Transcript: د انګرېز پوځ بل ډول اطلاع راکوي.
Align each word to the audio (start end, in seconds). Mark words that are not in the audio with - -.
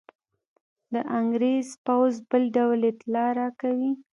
د 0.93 0.95
انګرېز 1.19 1.67
پوځ 1.85 2.13
بل 2.29 2.43
ډول 2.55 2.79
اطلاع 2.91 3.29
راکوي. 3.39 3.91